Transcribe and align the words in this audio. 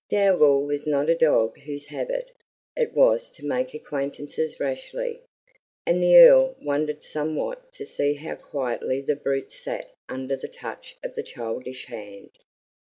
Dougal 0.09 0.63
was 0.65 0.87
not 0.87 1.09
a 1.11 1.15
dog 1.15 1.59
whose 1.59 1.85
habit 1.85 2.31
it 2.75 2.93
was 2.93 3.29
to 3.33 3.45
make 3.45 3.75
acquaintances 3.75 4.59
rashly, 4.59 5.21
and 5.85 6.01
the 6.01 6.17
Earl 6.17 6.55
wondered 6.59 7.03
somewhat 7.03 7.71
to 7.73 7.85
see 7.85 8.15
how 8.15 8.33
quietly 8.33 9.01
the 9.01 9.15
brute 9.15 9.51
sat 9.51 9.91
under 10.09 10.35
the 10.35 10.47
touch 10.47 10.95
of 11.03 11.13
the 11.13 11.21
childish 11.21 11.85
hand. 11.85 12.31